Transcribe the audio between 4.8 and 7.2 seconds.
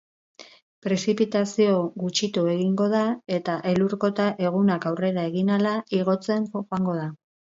aurrera egin ahala igotzen joango da.